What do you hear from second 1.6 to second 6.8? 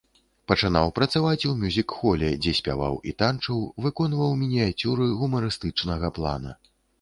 мюзік-холе, дзе спяваў і танчыў, выконваў мініяцюры гумарыстычнага плана.